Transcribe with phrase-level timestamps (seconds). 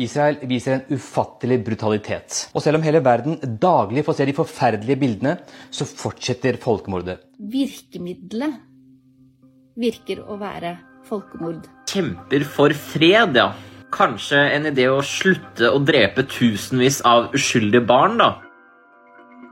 [0.00, 2.46] Israel viser en ufattelig brutalitet.
[2.56, 5.34] Og selv om hele verden daglig får se de forferdelige bildene,
[5.68, 7.18] så fortsetter folkemordet.
[7.36, 8.54] Virkemiddelet
[9.76, 11.66] virker å være folkemord.
[11.92, 13.50] Kjemper for fred, ja.
[13.92, 18.30] Kanskje en idé å slutte å drepe tusenvis av uskyldige barn, da.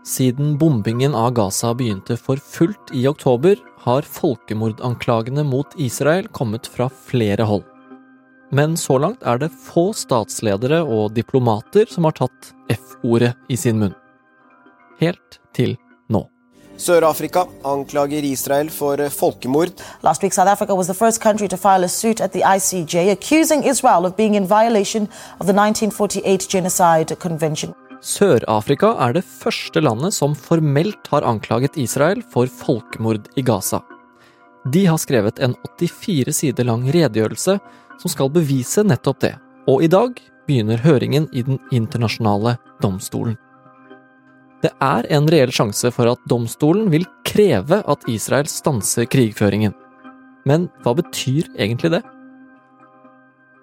[0.09, 6.89] Siden bombingen av Gaza begynte for fullt i oktober, har folkemordanklagene mot Israel kommet fra
[6.89, 7.69] flere hold.
[8.51, 13.79] Men så langt er det få statsledere og diplomater som har tatt F-ordet i sin
[13.79, 13.95] munn.
[14.99, 15.77] Helt til
[16.11, 16.25] nå.
[16.81, 19.79] Sør-Afrika anklager Israel for folkemord.
[20.03, 23.13] Last week, South Africa was the first country to file a suit at the ICJ
[23.13, 25.07] accusing Israel of being in violation
[25.39, 27.75] of the 1948 Genocide Convention.
[28.01, 33.83] Sør-Afrika er det første landet som formelt har anklaget Israel for folkemord i Gaza.
[34.73, 37.59] De har skrevet en 84 sider lang redegjørelse
[38.01, 39.35] som skal bevise nettopp det,
[39.69, 40.17] og i dag
[40.49, 43.37] begynner høringen i Den internasjonale domstolen.
[44.61, 49.73] Det er en reell sjanse for at domstolen vil kreve at Israel stanser krigføringen.
[50.49, 52.03] Men hva betyr egentlig det?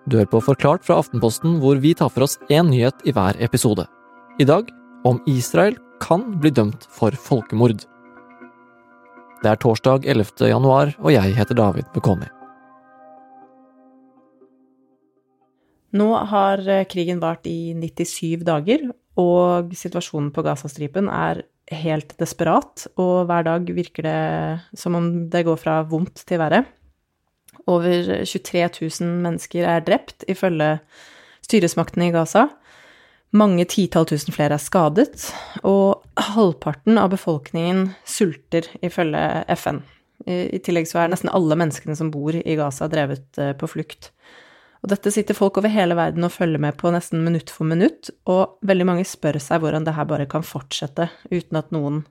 [0.08, 3.38] Du hører på Forklart fra Aftenposten, hvor vi tar for oss én nyhet i hver
[3.44, 3.86] episode.
[4.40, 4.72] I dag
[5.06, 7.84] om Israel kan bli dømt for folkemord.
[9.44, 10.50] Det er torsdag 11.
[10.50, 12.37] januar, og jeg heter David Bekoni.
[15.96, 21.46] Nå har eh, krigen vart i 97 dager, og situasjonen på Gazastripen er
[21.82, 26.64] helt desperat, og hver dag virker det som om det går fra vondt til verre.
[27.68, 28.68] Over 23
[29.02, 30.78] 000 mennesker er drept, ifølge
[31.44, 32.48] styresmaktene i Gaza.
[33.36, 35.28] Mange titall tusen flere er skadet,
[35.68, 39.24] og halvparten av befolkningen sulter, ifølge
[39.58, 39.82] FN.
[40.28, 44.12] I tillegg så er nesten alle menneskene som bor i Gaza, drevet eh, på flukt.
[44.84, 48.12] Og dette sitter folk over hele verden og følger med på nesten minutt for minutt,
[48.30, 52.04] og veldig mange spør seg hvordan det her bare kan fortsette uten at noen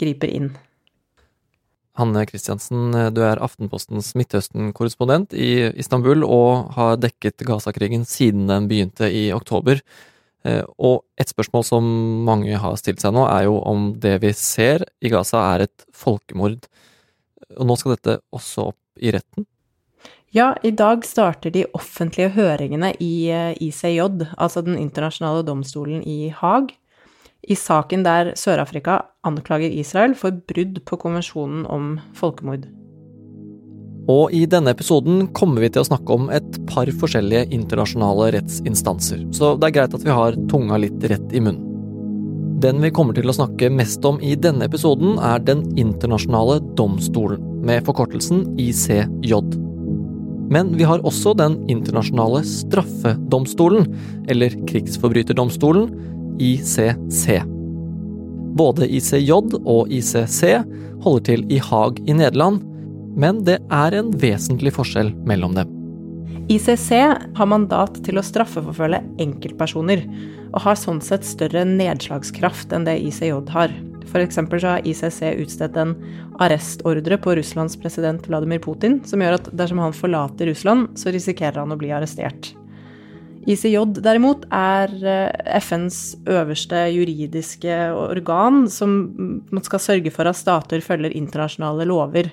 [0.00, 0.54] griper inn.
[1.96, 9.08] Hanne Kristiansen, du er Aftenpostens Midtøsten-korrespondent i Istanbul og har dekket Gaza-krigen siden den begynte
[9.08, 9.80] i oktober.
[10.44, 11.88] Eh, og et spørsmål som
[12.28, 15.86] mange har stilt seg nå, er jo om det vi ser i Gaza er et
[15.96, 16.68] folkemord.
[17.56, 19.48] Og nå skal dette også opp i retten?
[20.34, 24.00] Ja, i dag starter de offentlige høringene i eh, ICJ,
[24.36, 26.72] altså Den internasjonale domstolen i Haag,
[27.46, 32.66] i saken der Sør-Afrika anklager Israel for brudd på konvensjonen om folkemord.
[34.10, 39.24] Og i denne episoden kommer vi til å snakke om et par forskjellige internasjonale rettsinstanser,
[39.34, 41.62] så det er greit at vi har tunga litt rett i munnen.
[42.62, 47.42] Den vi kommer til å snakke mest om i denne episoden, er Den internasjonale domstolen,
[47.66, 49.65] med forkortelsen ICJ.
[50.50, 53.88] Men vi har også Den internasjonale straffedomstolen,
[54.28, 55.90] eller krigsforbryterdomstolen,
[56.38, 57.42] ICC.
[58.56, 59.32] Både ICJ
[59.64, 60.42] og ICC
[61.04, 62.62] holder til i Haag i Nederland,
[63.16, 65.72] men det er en vesentlig forskjell mellom dem.
[66.52, 66.90] ICC
[67.34, 70.04] har mandat til å straffeforfølge enkeltpersoner,
[70.52, 73.74] og har sånn sett større nedslagskraft enn det ICJ har.
[74.06, 74.38] F.eks.
[74.38, 75.96] så har ICC utstedt en
[76.42, 81.60] arrestordre på Russlands president Vladimir Putin, som gjør at dersom han forlater Russland, så risikerer
[81.62, 82.54] han å bli arrestert.
[83.46, 88.96] ICJ derimot er eh, FNs øverste juridiske organ, som
[89.62, 92.32] skal sørge for at stater følger internasjonale lover.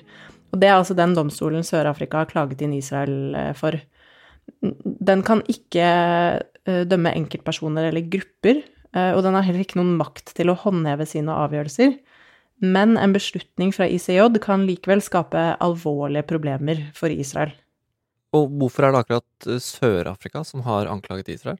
[0.50, 3.78] Og det er altså den domstolen Sør-Afrika har klaget inn Israel eh, for.
[4.62, 10.34] Den kan ikke eh, dømme enkeltpersoner eller grupper, og den har heller ikke noen makt
[10.38, 11.96] til å håndheve sine avgjørelser.
[12.62, 17.52] Men en beslutning fra ICJ kan likevel skape alvorlige problemer for Israel.
[18.34, 21.58] Og hvorfor er det akkurat Sør-Afrika som har anklaget Israel?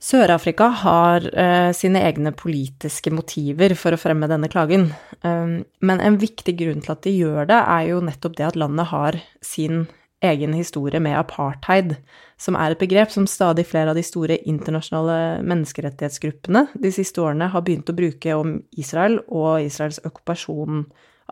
[0.00, 4.88] Sør-Afrika har uh, sine egne politiske motiver for å fremme denne klagen.
[5.20, 8.60] Um, men en viktig grunn til at de gjør det, er jo nettopp det at
[8.60, 9.84] landet har sin
[10.24, 11.98] egen historie med apartheid,
[12.40, 17.50] som er et begrep som stadig flere av de store internasjonale menneskerettighetsgruppene de siste årene
[17.52, 20.86] har begynt å bruke om Israel og Israels okkupasjon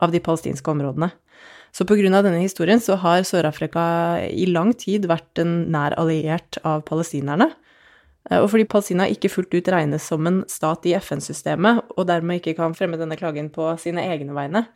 [0.04, 1.08] av de palestinske områdene.
[1.72, 3.82] Så av denne historien så har Sør-Afrika
[4.28, 7.50] i lang tid vært en nær alliert av palestinerne.
[8.30, 12.40] Eh, og fordi Palestina ikke fullt ut regnes som en stat i FN-systemet, og dermed
[12.40, 14.66] ikke kan fremme denne klagen på sine egne vegne,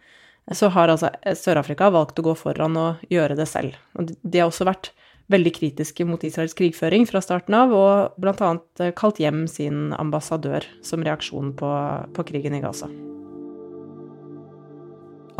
[0.52, 3.76] så har altså Sør-Afrika valgt å gå foran og gjøre det selv.
[3.98, 4.92] Og de har også vært
[5.32, 8.52] veldig kritiske mot Israels krigføring fra starten av, og bl.a.
[8.80, 11.72] Eh, kalt hjem sin ambassadør som reaksjon på,
[12.14, 12.90] på krigen i Gaza.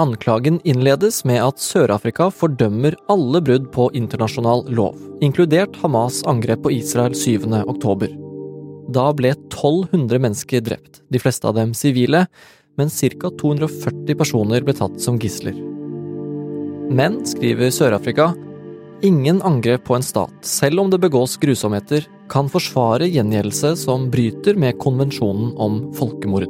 [0.01, 6.73] Anklagen innledes med at Sør-Afrika fordømmer alle brudd på internasjonal lov, inkludert Hamas' angrep på
[6.73, 7.45] Israel 7.
[7.61, 8.09] oktober.
[8.93, 12.25] Da ble 1200 mennesker drept, de fleste av dem sivile,
[12.81, 13.31] men ca.
[13.43, 15.55] 240 personer ble tatt som gisler.
[16.93, 18.33] Men, skriver Sør-Afrika,
[19.03, 24.57] ingen angrep på en stat, selv om det begås grusomheter, kan forsvare gjengjeldelse som bryter
[24.57, 26.49] med konvensjonen om folkemord.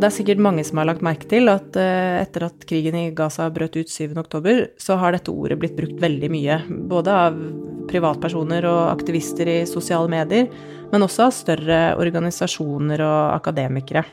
[0.00, 3.10] Det er sikkert mange som har lagt merke til at uh, etter at krigen i
[3.12, 6.56] Gaza brøt ut 7.10, så har dette ordet blitt brukt veldig mye.
[6.88, 7.36] Både av
[7.90, 10.48] privatpersoner og aktivister i sosiale medier,
[10.90, 14.06] men også av større organisasjoner og akademikere.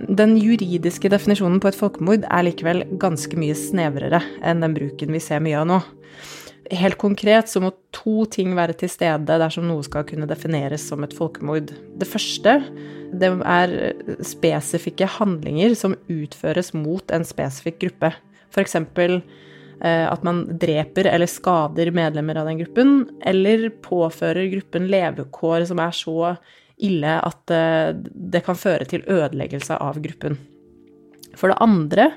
[0.00, 5.20] Den juridiske definisjonen på et folkemord er likevel ganske mye snevrere enn den bruken vi
[5.20, 5.80] ser mye av nå.
[6.70, 11.02] Helt konkret så må to ting være til stede dersom noe skal kunne defineres som
[11.02, 11.72] et folkemord.
[11.98, 12.60] Det første
[13.10, 13.72] det er
[14.22, 18.12] spesifikke handlinger som utføres mot en spesifikk gruppe.
[18.54, 18.76] F.eks.
[19.80, 22.94] Eh, at man dreper eller skader medlemmer av den gruppen,
[23.26, 26.34] eller påfører gruppen levekår som er så
[26.80, 30.38] ille at eh, det kan føre til ødeleggelse av gruppen.
[31.38, 32.10] For det andre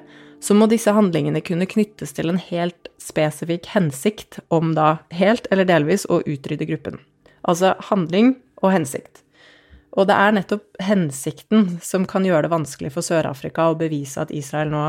[0.43, 5.67] så må disse handlingene kunne knyttes til en helt spesifikk hensikt om da helt eller
[5.69, 6.99] delvis å utrydde gruppen.
[7.47, 9.23] Altså handling og hensikt.
[9.93, 14.33] Og det er nettopp hensikten som kan gjøre det vanskelig for Sør-Afrika å bevise at
[14.35, 14.85] Israel nå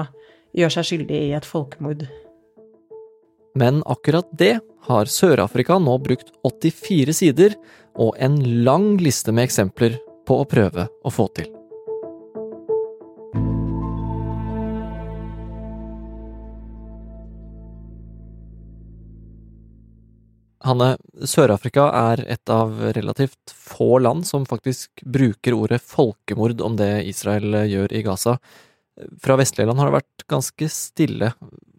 [0.56, 2.06] gjør seg skyldig i et folkemord.
[3.54, 4.56] Men akkurat det
[4.88, 7.58] har Sør-Afrika nå brukt 84 sider
[7.94, 11.53] og en lang liste med eksempler på å prøve å få til.
[20.64, 20.94] Hanne,
[21.28, 27.66] Sør-Afrika er et av relativt få land som faktisk bruker ordet folkemord om det Israel
[27.68, 28.38] gjør i Gaza.
[29.20, 31.32] Fra vestlige land har det vært ganske stille.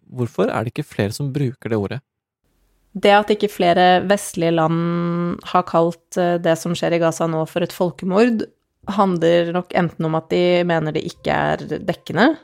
[0.06, 2.00] Hvorfor er det ikke flere som bruker det ordet?
[2.96, 7.42] Det at ikke flere vestlige land har kalt eh, det som skjer i Gaza nå
[7.50, 8.46] for et folkemord,
[8.96, 12.36] handler nok enten om at de mener det ikke er dekkende,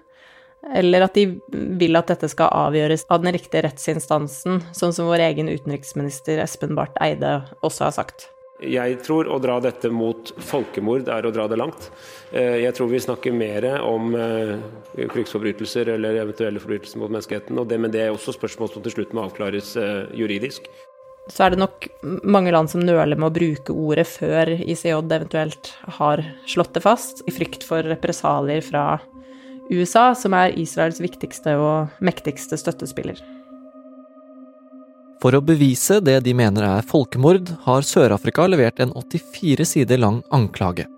[0.70, 5.26] eller at de vil at dette skal avgjøres av den riktige rettsinstansen, sånn som vår
[5.30, 8.28] egen utenriksminister Espen Barth Eide også har sagt.
[8.62, 11.88] Jeg tror å dra dette mot folkemord er å dra det langt.
[12.30, 14.54] Eh, jeg tror vi snakker mer om eh,
[15.10, 17.58] krigsforbrytelser eller eventuelle forbrytelser mot menneskeheten.
[17.58, 20.70] Og det, men det er også spørsmål som til slutt må avklares eh, juridisk.
[21.30, 21.86] Så er det nok
[22.26, 27.22] mange land som nøler med å bruke ordet før ICJ eventuelt har slått det fast,
[27.30, 29.00] i frykt for represalier fra
[29.70, 33.20] USA, som er Israels viktigste og mektigste støttespiller.
[35.22, 40.18] For å bevise det de mener er folkemord, har Sør-Afrika levert en 84 sider lang
[40.34, 40.88] anklage.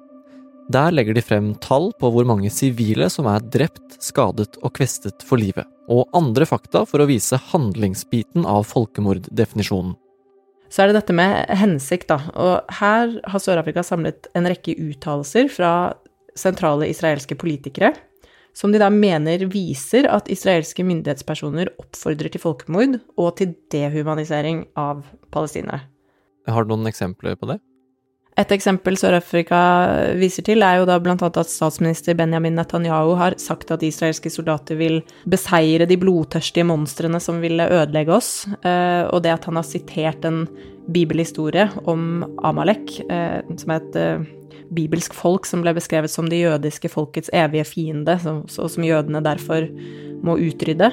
[0.72, 5.20] Der legger de frem tall på hvor mange sivile som er drept, skadet og kvestet
[5.28, 9.92] for livet, og andre fakta for å vise handlingsbiten av folkemorddefinisjonen.
[10.72, 12.16] Så er det dette med hensikt, da.
[12.32, 15.74] Og her har Sør-Afrika samlet en rekke uttalelser fra
[16.34, 17.92] sentrale israelske politikere
[18.54, 25.02] som de da mener viser at israelske myndighetspersoner oppfordrer til folkemord og til dehumanisering av
[25.34, 25.82] palestinere.
[26.46, 27.58] Har du noen eksempler på det?
[28.34, 29.58] Et eksempel Sør-Afrika
[30.18, 31.14] viser til, er jo da bl.a.
[31.14, 34.98] at statsminister Benjamin Netanyahu har sagt at israelske soldater vil
[35.30, 38.32] beseire de blodtørstige monstrene som ville ødelegge oss,
[38.66, 40.48] eh, og det at han har sitert en
[40.90, 44.26] bibelhistorie om Amalek, eh, som er et eh,
[44.74, 49.70] bibelsk folk som ble beskrevet som det jødiske folkets evige fiende, og som jødene derfor
[50.26, 50.90] må utrydde.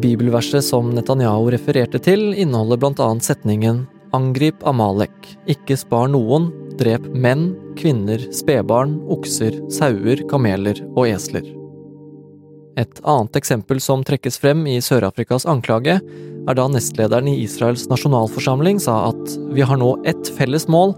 [0.00, 3.12] Bibelverset som Netanyahu refererte til, inneholder bl.a.
[3.20, 3.84] setningen
[4.16, 5.14] Angrip Amalek,
[5.46, 6.48] ikke spar noen,
[6.80, 11.46] drep menn, kvinner, spedbarn, okser, sauer, kameler og esler.
[12.80, 18.80] Et annet eksempel som trekkes frem i Sør-Afrikas anklage, er da nestlederen i Israels nasjonalforsamling
[18.82, 20.96] sa at vi har nå ett felles mål,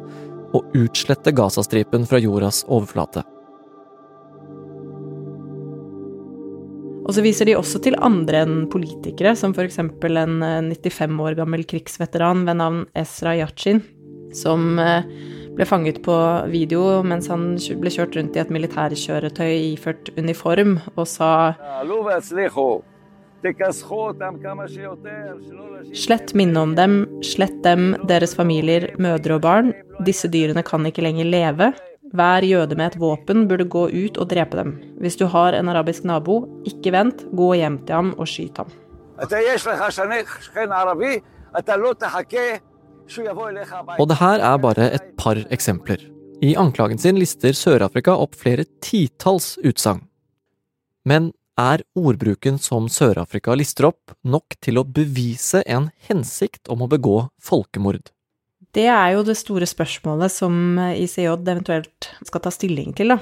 [0.53, 3.25] å utslette Gazastripen fra jordas overflate.
[7.03, 9.81] Og så viser de også til andre enn politikere, som f.eks.
[9.83, 9.91] en
[10.71, 13.83] 95 eh, år gammel krigsveteran ved navn Ezra Yachin,
[14.37, 15.09] som eh,
[15.57, 16.15] ble fanget på
[16.53, 21.33] video mens han ble kjørt rundt i et militærkjøretøy iført uniform, og sa
[25.99, 26.93] Slett minnet om dem,
[27.27, 29.73] slett dem, deres familier, mødre og barn.
[30.07, 31.73] Disse dyrene kan ikke lenger leve.
[32.13, 34.75] Hver jøde med et våpen burde gå ut og drepe dem.
[35.01, 38.73] Hvis du har en arabisk nabo, ikke vent, gå hjem til ham og skyt ham.
[43.99, 46.09] Og det her er bare et par eksempler.
[46.43, 50.03] I anklagen sin lister Sør-Afrika opp flere titalls utsagn.
[51.05, 56.89] Men Er ordbruken som Sør-Afrika lister opp, nok til å bevise en hensikt om å
[56.89, 58.09] begå folkemord?
[58.73, 63.19] Det er jo det store spørsmålet som ICJ eventuelt skal ta stilling til, da.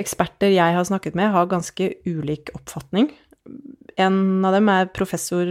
[0.00, 3.10] Eksperter jeg har snakket med, har ganske ulik oppfatning.
[3.98, 5.48] En av dem er professor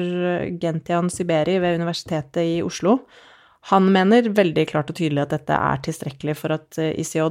[0.62, 3.02] Gentian Siberi ved Universitetet i Oslo.
[3.74, 7.28] Han mener veldig klart og tydelig at dette er tilstrekkelig for at ICJ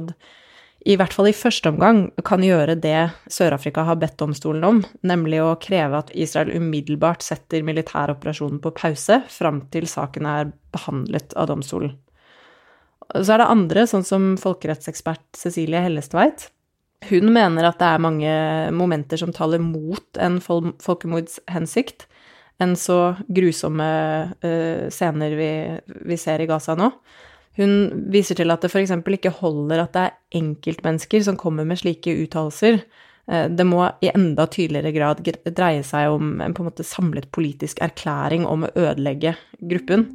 [0.85, 5.39] i hvert fall i første omgang kan gjøre det Sør-Afrika har bedt domstolen om, nemlig
[5.41, 11.49] å kreve at Israel umiddelbart setter militæroperasjonen på pause fram til saken er behandlet av
[11.51, 11.95] domstolen.
[13.07, 16.49] Så er det andre, sånn som folkerettsekspert Cecilie Hellestveit.
[17.07, 18.31] Hun mener at det er mange
[18.75, 22.07] momenter som taler mot en fol folkemordshensikt
[22.63, 23.87] enn så grusomme
[24.41, 25.51] uh, scener vi,
[26.09, 26.89] vi ser i Gaza nå.
[27.57, 27.73] Hun
[28.13, 28.93] viser til at det f.eks.
[29.17, 32.83] ikke holder at det er enkeltmennesker som kommer med slike uttalelser.
[33.31, 35.23] Eh, det må i enda tydeligere grad
[35.57, 39.35] dreie seg om en på en måte samlet politisk erklæring om å ødelegge
[39.65, 40.05] gruppen.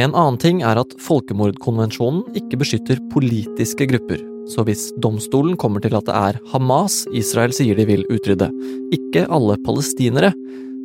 [0.00, 4.22] En annen ting er at folkemordkonvensjonen ikke beskytter politiske grupper.
[4.52, 8.48] Så hvis domstolen kommer til at det er Hamas Israel sier de vil utrydde,
[8.96, 10.32] ikke alle palestinere,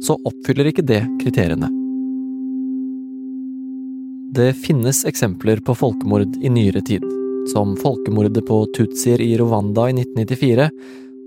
[0.03, 1.71] så oppfyller ikke det kriteriene.
[4.35, 7.03] Det finnes eksempler på folkemord i nyere tid,
[7.53, 10.65] som folkemordet på tutsier i Rwanda i 1994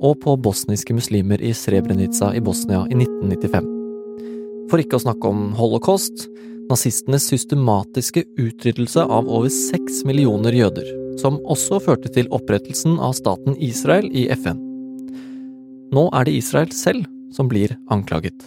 [0.05, 3.71] og på bosniske muslimer i Srebrenica i Bosnia i 1995.
[4.71, 6.27] For ikke å snakke om holocaust,
[6.71, 10.87] nazistenes systematiske utryddelse av over seks millioner jøder,
[11.19, 14.61] som også førte til opprettelsen av staten Israel i FN.
[15.91, 18.47] Nå er det Israel selv som blir anklaget.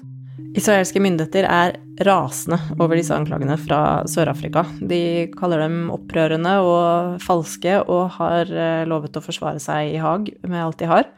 [0.53, 4.63] Israelske myndigheter er rasende over disse anklagene fra Sør-Afrika.
[4.81, 10.31] De kaller dem opprørende og falske, og har eh, lovet å forsvare seg i Haag
[10.41, 11.09] med alt de har.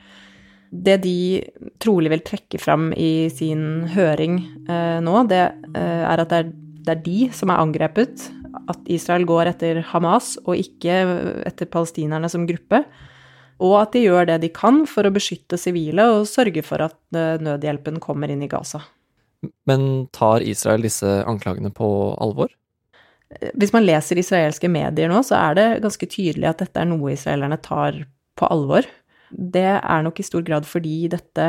[0.76, 1.18] Det de
[1.80, 6.54] trolig vil trekke fram i sin høring eh, nå, det eh, er at det er,
[6.86, 8.30] det er de som er angrepet.
[8.72, 11.00] At Israel går etter Hamas og ikke
[11.48, 12.84] etter palestinerne som gruppe.
[13.64, 16.98] Og at de gjør det de kan for å beskytte sivile og sørge for at
[17.16, 18.84] eh, nødhjelpen kommer inn i Gaza.
[19.70, 21.88] Men tar Israel disse anklagene på
[22.22, 22.54] alvor?
[23.58, 27.14] Hvis man leser israelske medier nå, så er det ganske tydelig at dette er noe
[27.16, 28.04] israelerne tar
[28.38, 28.88] på alvor.
[29.30, 31.48] Det er nok i stor grad fordi dette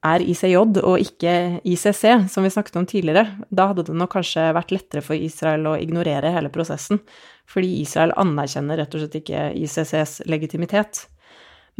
[0.00, 1.32] er ICJ og ikke
[1.68, 3.26] ICC, som vi snakket om tidligere.
[3.52, 7.02] Da hadde det nok kanskje vært lettere for Israel å ignorere hele prosessen,
[7.50, 11.04] fordi Israel anerkjenner rett og slett ikke ICCs legitimitet.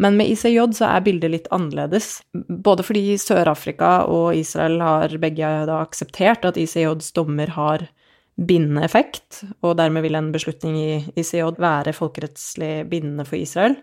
[0.01, 2.23] Men med ICJ så er bildet litt annerledes.
[2.33, 7.85] Både fordi Sør-Afrika og Israel har begge da akseptert at ICJs dommer har
[8.41, 10.91] bindende effekt, og dermed vil en beslutning i
[11.21, 13.77] ICJ være folkerettslig bindende for Israel.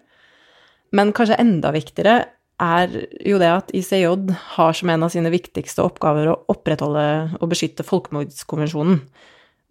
[0.98, 2.18] Men kanskje enda viktigere
[2.64, 2.94] er
[3.28, 7.86] jo det at ICJ har som en av sine viktigste oppgaver å opprettholde og beskytte
[7.86, 9.04] folkemordskonvensjonen.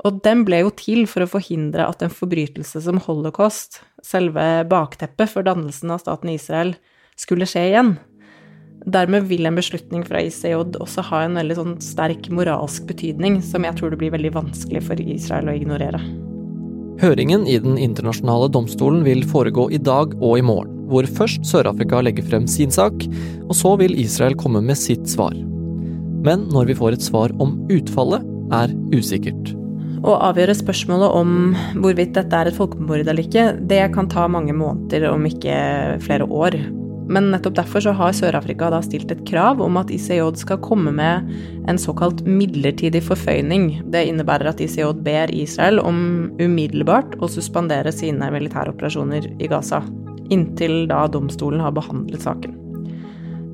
[0.04, 5.32] Og den ble jo til for å forhindre at en forbrytelse som holocaust, selve bakteppet
[5.32, 6.74] for dannelsen av staten Israel,
[7.16, 7.96] skulle skje igjen.
[8.86, 13.64] Dermed vil en beslutning fra ICJ også ha en veldig sånn sterk moralsk betydning, som
[13.64, 16.02] jeg tror det blir veldig vanskelig for Israel å ignorere.
[17.00, 22.00] Høringen i Den internasjonale domstolen vil foregå i dag og i morgen, hvor først Sør-Afrika
[22.04, 23.04] legger frem sin sak,
[23.48, 25.34] og så vil Israel komme med sitt svar.
[26.24, 28.24] Men når vi får et svar om utfallet,
[28.54, 29.55] er usikkert.
[30.06, 31.30] Å avgjøre spørsmålet om
[31.82, 35.56] hvorvidt dette er et folkemord eller ikke, det kan ta mange måneder, om ikke
[36.04, 36.54] flere år.
[37.10, 40.92] Men nettopp derfor så har Sør-Afrika da stilt et krav om at ICJ skal komme
[40.94, 41.26] med
[41.70, 43.68] en såkalt midlertidig forføyning.
[43.94, 45.98] Det innebærer at ICJ ber Israel om
[46.38, 49.82] umiddelbart å suspendere sine militæroperasjoner i Gaza.
[50.34, 52.54] Inntil da domstolen har behandlet saken.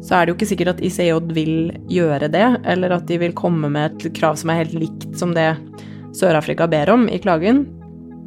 [0.03, 1.57] Så er det jo ikke sikkert at ICJ vil
[1.93, 5.37] gjøre det, eller at de vil komme med et krav som er helt likt som
[5.37, 5.53] det
[6.17, 7.65] Sør-Afrika ber om i klagen.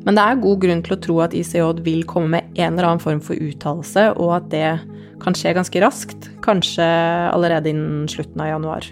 [0.05, 2.91] Men det er god grunn til å tro at ICJ vil komme med en eller
[2.91, 4.67] annen form for uttalelse, og at det
[5.23, 6.85] kan skje ganske raskt, kanskje
[7.31, 8.89] allerede innen slutten av januar.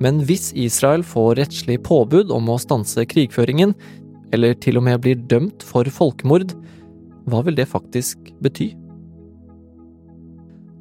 [0.00, 3.74] Men hvis Israel får rettslig påbud om å stanse krigføringen,
[4.32, 6.54] eller til og med blir dømt for folkemord,
[7.30, 8.70] hva vil det faktisk bety?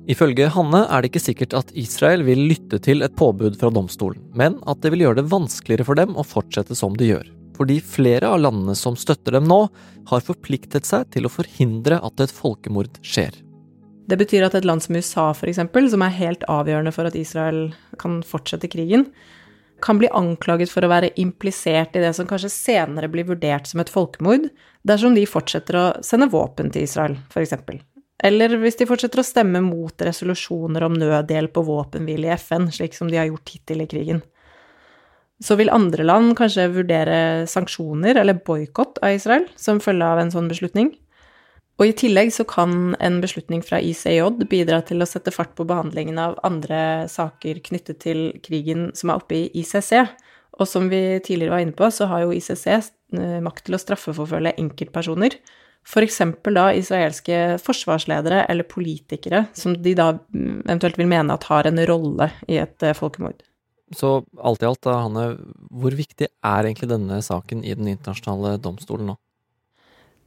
[0.10, 4.24] Ifølge Hanne er det ikke sikkert at Israel vil lytte til et påbud fra domstolen,
[4.34, 7.28] men at det vil gjøre det vanskeligere for dem å fortsette som de gjør.
[7.60, 9.60] Fordi flere av landene som støtter dem nå,
[10.10, 13.36] har forpliktet seg til å forhindre at et folkemord skjer.
[14.10, 15.62] Det betyr at et land som USA, f.eks.,
[15.94, 17.68] som er helt avgjørende for at Israel
[18.02, 19.12] kan fortsette krigen,
[19.86, 23.84] kan bli anklaget for å være implisert i det som kanskje senere blir vurdert som
[23.84, 24.50] et folkemord,
[24.82, 27.54] dersom de fortsetter å sende våpen til Israel, f.eks.
[28.24, 32.98] eller hvis de fortsetter å stemme mot resolusjoner om nødhjelp og våpenhvile i FN, slik
[32.98, 34.24] som de har gjort hittil i krigen.
[35.40, 40.34] Så vil andre land kanskje vurdere sanksjoner eller boikott av Israel som følge av en
[40.34, 40.92] sånn beslutning.
[41.80, 45.64] Og i tillegg så kan en beslutning fra ICJ bidra til å sette fart på
[45.70, 49.94] behandlingen av andre saker knyttet til krigen som er oppe i ICC.
[50.60, 53.80] Og som vi tidligere var inne på, så har jo ICC eh, makt til å
[53.80, 55.40] straffeforfølge enkeltpersoner
[55.90, 56.20] F.eks.
[56.54, 62.30] da israelske forsvarsledere eller politikere som de da eventuelt vil mene at har en rolle
[62.48, 63.42] i et eh, folkemord.
[63.98, 65.32] Så alt i alt, da, Hanne,
[65.74, 69.18] hvor viktig er egentlig denne saken i den internasjonale domstolen nå?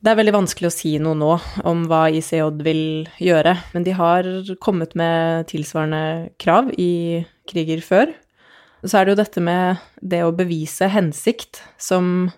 [0.03, 1.31] Det er veldig vanskelig å si noe nå
[1.71, 2.83] om hva ICJ vil
[3.23, 4.27] gjøre, men de har
[4.59, 8.11] kommet med tilsvarende krav i kriger før.
[8.83, 12.33] Så er det jo dette med det å bevise hensikt som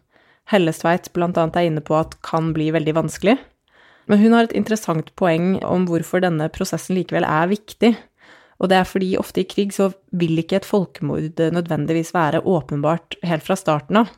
[0.53, 1.31] Hellestveit bl.a.
[1.33, 3.39] er inne på at kan bli veldig vanskelig.
[4.11, 7.95] Men hun har et interessant poeng om hvorfor denne prosessen likevel er viktig.
[8.61, 13.17] Og det er fordi ofte i krig så vil ikke et folkemord nødvendigvis være åpenbart
[13.25, 14.13] helt fra starten av.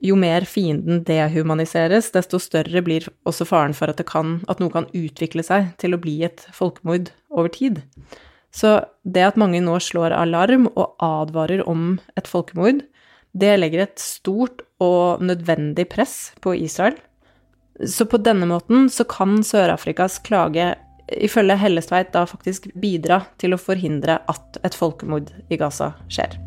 [0.00, 4.88] Jo mer fienden dehumaniseres, desto større blir også faren for at, kan, at noe kan
[4.96, 7.82] utvikle seg til å bli et folkemord over tid.
[8.50, 12.80] Så det at mange nå slår alarm og advarer om et folkemord,
[13.36, 16.96] det legger et stort og nødvendig press på Israel.
[17.86, 20.74] Så på denne måten så kan Sør-Afrikas klage
[21.10, 26.38] ifølge Hellestveit da faktisk bidra til å forhindre at et folkemord i Gaza skjer.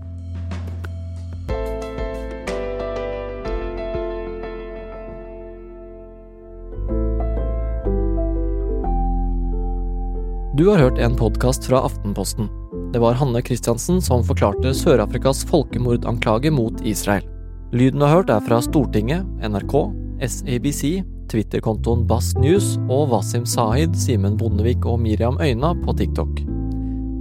[10.54, 12.46] Du har hørt en podkast fra Aftenposten.
[12.94, 17.33] Det var Hanne Christiansen som forklarte Sør-Afrikas folkemordanklage mot Israel.
[17.74, 19.74] Lyden du har hørt, er fra Stortinget, NRK,
[20.22, 21.02] SABC,
[21.32, 26.44] Twitter-kontoen Bass News og Wasim Sahid, Simen Bondevik og Miriam Øyna på TikTok.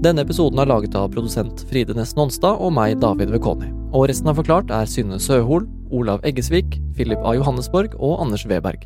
[0.04, 3.70] Denne episoden er laget av produsent Fride Næss Nonstad og meg, David Vekoni.
[3.96, 7.32] Og resten av Forklart er Synne Søhol, Olav Eggesvik, Philip A.
[7.38, 8.84] Johannesborg og Anders Weberg.